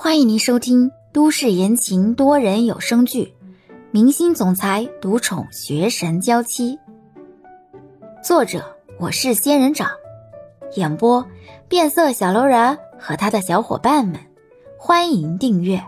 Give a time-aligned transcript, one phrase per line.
[0.00, 3.24] 欢迎您收听都市言情多人有声剧
[3.90, 6.76] 《明星总裁独宠学神娇妻》，
[8.22, 9.90] 作者我是仙人掌，
[10.76, 11.28] 演播
[11.68, 14.20] 变色小楼人和他的小伙伴们。
[14.78, 15.84] 欢迎订阅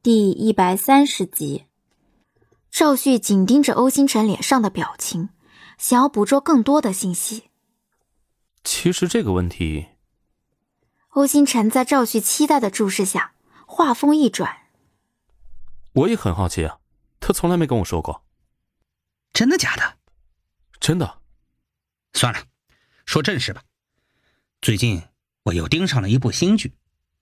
[0.00, 1.64] 第一百三十集。
[2.70, 5.30] 赵旭紧盯着欧星辰脸上的表情，
[5.76, 7.50] 想要捕捉更多的信息。
[8.62, 9.86] 其实这个问题。
[11.12, 13.34] 欧星辰在赵旭期待的注视下，
[13.66, 14.68] 话锋一转
[15.92, 16.78] ：“我也很好奇啊，
[17.20, 18.24] 他从来没跟我说过。
[19.34, 19.98] 真的假的？
[20.80, 21.20] 真的。
[22.14, 22.46] 算了，
[23.04, 23.62] 说正事吧。
[24.62, 25.02] 最近
[25.42, 26.72] 我又盯上了一部新剧，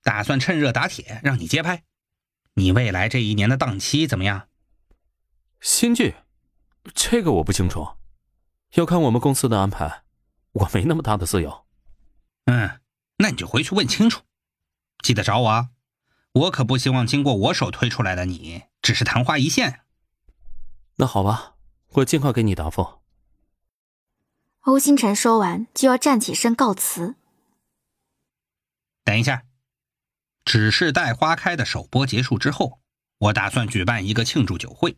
[0.05, 1.83] 打算趁热打铁让你接拍。
[2.55, 4.47] 你未来这一年的档期怎么样？
[5.61, 6.14] 新剧？
[6.95, 7.88] 这个我不清楚，
[8.75, 10.05] 要看我们公司的安排，
[10.52, 11.66] 我没那么大的自由。
[12.45, 12.78] 嗯。”
[13.23, 14.23] 那你就回去问清楚，
[15.02, 15.69] 记得找我啊！
[16.33, 19.81] 我可不希望经过我手推出来的你只是昙花一现。
[20.97, 21.56] 那好吧，
[21.89, 23.00] 我尽快给你答复。
[24.61, 27.17] 欧星辰说完就要站起身告辞。
[29.05, 29.42] 等一下，
[30.47, 32.81] 只是待花开的首播结束之后，
[33.19, 34.97] 我打算举办一个庆祝酒会，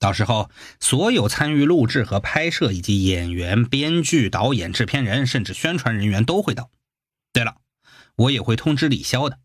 [0.00, 6.68] 到时候所有参与录制和拍摄以及演员、编剧、导演、制片人，甚至宣传人员都会到。
[8.16, 9.40] 我也会通知李潇的。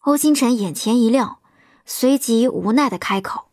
[0.00, 1.40] 欧星辰眼前一亮，
[1.84, 3.50] 随即无奈的开口：“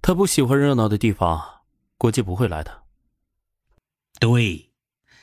[0.00, 1.62] 他不喜欢热闹的地方，
[1.98, 2.84] 估计不会来的。”
[4.20, 4.72] 对，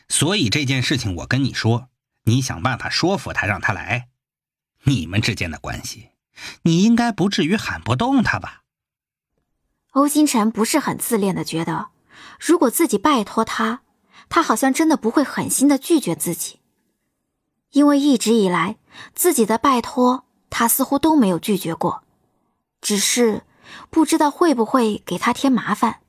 [0.08, 1.90] 所以这件事情我跟你说，
[2.24, 4.10] 你想办法说服他，让他来。
[4.84, 6.10] 你们之间的关系，
[6.64, 8.64] 你应该不至于喊不动他吧？
[9.92, 11.90] 欧星辰不是很自恋的觉得，
[12.40, 13.82] 如果自己拜托他。
[14.32, 16.62] 他好像真的不会狠心的拒绝自己，
[17.72, 18.78] 因为一直以来
[19.14, 22.06] 自己的拜托他似乎都没有拒绝过，
[22.80, 23.44] 只是
[23.90, 26.00] 不知道会不会给他添麻烦。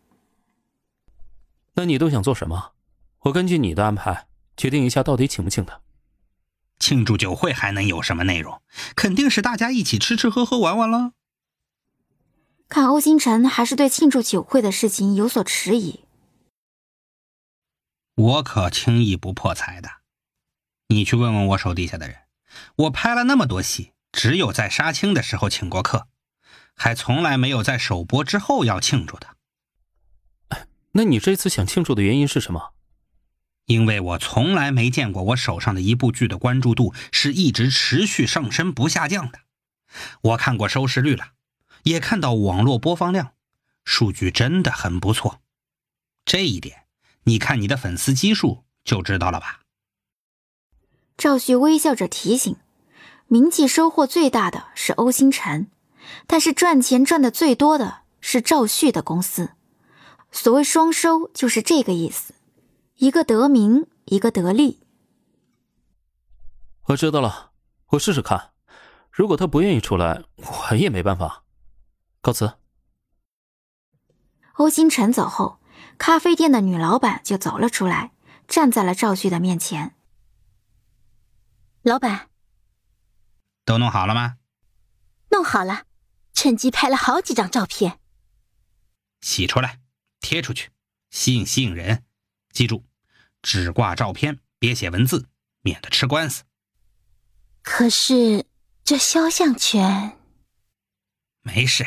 [1.75, 2.75] 那你都想做什么？
[3.23, 5.81] 我根据你的安排决定一下，到底请不请他。
[6.79, 8.63] 庆祝酒会还能有什么内容？
[8.95, 11.13] 肯定是大家一起吃吃喝喝玩玩了。
[12.69, 16.02] 看欧星辰还是对庆祝酒会的事情有所迟疑。
[18.15, 19.89] 我可轻易不破财的，
[20.89, 22.19] 你去问问我手底下的人。
[22.77, 26.09] 我拍了那么多戏，只有在杀青的时候请过客，
[26.75, 29.37] 还从来没有在首播之后要庆祝的。
[30.93, 32.75] 那你这次想庆祝的原因是什么？
[33.65, 39.39] 因为我从来没见过我手上的一部剧的关注度是一直持续上升不下降的。
[40.21, 41.29] 我看过收视率了，
[41.85, 43.33] 也看到网络播放量，
[43.85, 45.41] 数据真的很不错。
[46.27, 46.83] 这一点。
[47.25, 49.61] 你看你的粉丝基数就知道了吧？
[51.17, 52.57] 赵旭微笑着提醒
[53.29, 55.71] ：“名气收获最大的是欧星辰，
[56.27, 59.51] 但是赚钱赚的最多的是赵旭的公司。
[60.33, 62.35] 所谓双收就是这个意思，
[62.97, 64.81] 一个得名，一个得利。”
[66.89, 67.53] 我知道了，
[67.91, 68.51] 我试试看。
[69.11, 70.25] 如果他不愿意出来，
[70.71, 71.45] 我也没办法。
[72.21, 72.55] 告辞。
[74.55, 75.61] 欧星辰走后。
[75.99, 78.13] 咖啡店的女老板就走了出来，
[78.49, 79.95] 站在了赵旭的面前。
[81.83, 82.29] 老板，
[83.65, 84.39] 都弄好了吗？
[85.31, 85.85] 弄好了，
[86.33, 87.99] 趁机拍了好几张照片。
[89.21, 89.81] 洗出来，
[90.21, 90.71] 贴出去，
[91.11, 92.05] 吸引吸引人。
[92.53, 92.85] 记住，
[93.41, 95.29] 只挂照片，别写文字，
[95.63, 96.45] 免得吃官司。
[97.63, 98.45] 可是
[98.85, 100.19] 这肖像权……
[101.43, 101.87] 没事，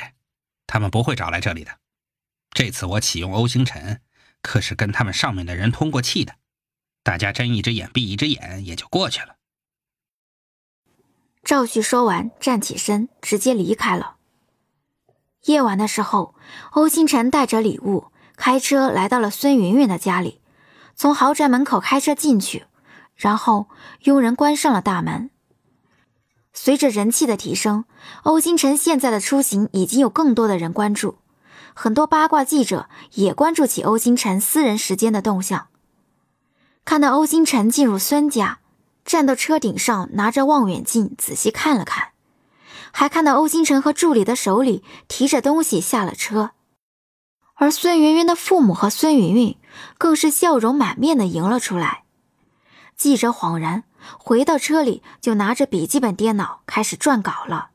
[0.65, 1.79] 他们不会找来这里的。
[2.55, 3.99] 这次我启用欧星辰，
[4.41, 6.35] 可是跟他们上面的人通过气的，
[7.03, 9.35] 大家睁一只眼闭一只眼也就过去了。
[11.43, 14.15] 赵旭说完，站起身，直接离开了。
[15.43, 16.33] 夜晚的时候，
[16.71, 18.05] 欧星辰带着礼物
[18.37, 20.39] 开车来到了孙云云的家里，
[20.95, 22.67] 从豪宅门口开车进去，
[23.15, 23.67] 然后
[24.03, 25.29] 佣人关上了大门。
[26.53, 27.83] 随着人气的提升，
[28.23, 31.17] 欧星辰现在的出行已经有更多的人关注。
[31.77, 35.67] 很多八卦记者也关注起欧星辰私人时间的动向。
[36.85, 38.59] 看到欧星辰进入孙家，
[39.03, 42.13] 站到车顶上拿着望远镜仔细看了看，
[42.91, 46.51] 还看到欧星辰和助理的手里提着东西下了车。
[47.55, 49.57] 而孙云云的父母和孙云云
[49.97, 52.03] 更是笑容满面的迎了出来。
[52.95, 53.83] 记者恍然
[54.17, 57.71] 回到车里，就拿着笔记本电脑开始撰稿了。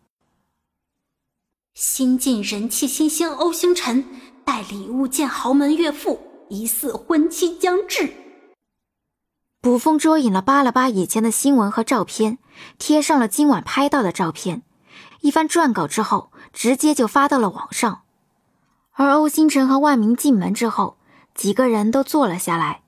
[1.83, 4.05] 新晋人气新星欧星辰
[4.45, 8.13] 带礼物见豪门岳父，疑似婚期将至。
[9.63, 12.37] 捕风捉影了扒了扒以前的新闻和照片，
[12.77, 14.63] 贴上了今晚拍到的照片，
[15.23, 18.03] 一番撰稿之后，直接就发到了网上。
[18.93, 20.99] 而欧星辰和万明进门之后，
[21.35, 22.83] 几个人都坐了下来。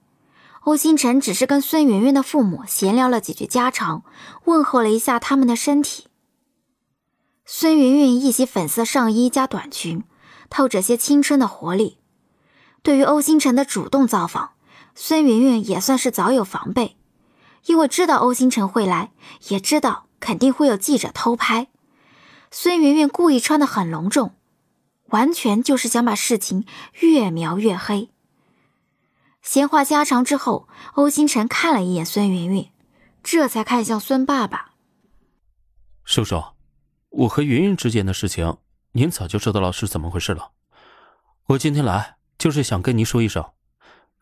[0.64, 4.04] 欧星辰只是跟孙媛媛的父母闲聊了几句家常，
[4.44, 6.08] 问候了一下他们的身体。
[7.44, 10.04] 孙云云一袭粉色上衣加短裙，
[10.48, 11.98] 透着些青春的活力。
[12.82, 14.52] 对于欧星辰的主动造访，
[14.94, 16.96] 孙云云也算是早有防备，
[17.66, 19.12] 因为知道欧星辰会来，
[19.48, 21.68] 也知道肯定会有记者偷拍。
[22.50, 24.34] 孙云云故意穿得很隆重，
[25.06, 26.64] 完全就是想把事情
[27.00, 28.10] 越描越黑。
[29.42, 32.70] 闲话家常之后，欧星辰看了一眼孙云云，
[33.22, 34.72] 这才看向孙爸爸
[36.04, 36.42] ：“叔叔，
[37.12, 38.56] 我和云云之间的事情，
[38.92, 40.52] 您早就知道了是怎么回事了。
[41.48, 43.52] 我今天来就是想跟您说一声，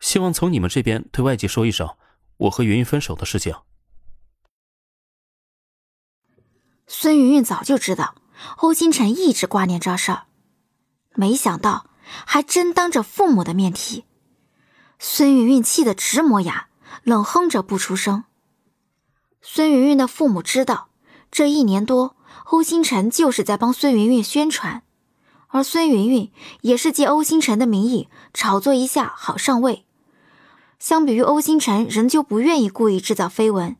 [0.01, 1.95] 希望从你们这边对外界说一声，
[2.37, 3.55] 我和云云分手的事情。”
[6.85, 8.15] 孙云云早就知道
[8.57, 10.25] 欧星辰一直挂念这事儿，
[11.15, 11.89] 没想到
[12.25, 14.03] 还真当着父母的面提。
[14.99, 16.67] 孙云云气得直磨牙，
[17.03, 18.25] 冷哼着不出声。
[19.41, 20.89] 孙云云的父母知道，
[21.31, 24.83] 这一年多，欧星辰就是在帮孙云云宣传，
[25.47, 26.31] 而孙云云
[26.61, 29.85] 也是借欧星辰的名义炒作一下好上位。
[30.79, 33.77] 相比于欧星辰仍旧不愿意故意制造绯闻，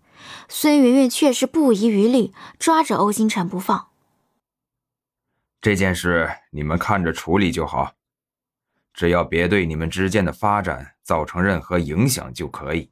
[0.48, 3.90] 孙云云却是不遗余力抓着欧星辰不放。
[5.60, 7.94] 这件事你们看着处理就好。
[8.94, 12.92] 只要别对你们之间的发展造成任何影响就可以。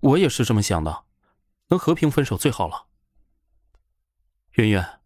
[0.00, 1.04] 我也是这么想的，
[1.68, 2.87] 能和平分手最好了。
[4.58, 4.98] 圆圆，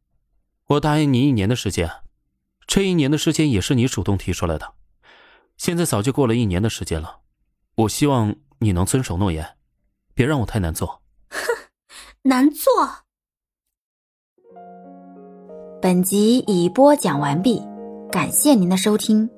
[0.69, 1.91] 我答应你一年的时间，
[2.67, 4.73] 这一年的时间也是你主动提出来的，
[5.59, 7.19] 现在早就过了一年的时间了，
[7.75, 9.59] 我希望你能遵守诺言，
[10.15, 11.03] 别让我太难做。
[11.29, 11.39] 哼，
[12.23, 12.73] 难做。
[15.83, 17.63] 本集已播讲完毕。
[18.11, 19.29] 感谢您的收听。